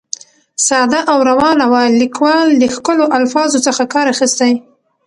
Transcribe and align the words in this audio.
ساده 0.67 0.99
او 1.11 1.17
روانه 1.29 1.65
وه، 1.71 1.83
ليکوال 2.01 2.47
د 2.61 2.63
ښکلو 2.75 3.05
الفاظو 3.19 3.57
څخه 3.67 3.83
کار 3.93 4.05
اخیستى. 4.13 4.51